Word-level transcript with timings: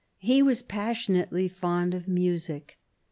He 0.17 0.41
was 0.41 0.63
passionately 0.63 1.47
fond 1.47 1.93
of 1.93 2.07
music. 2.07 2.79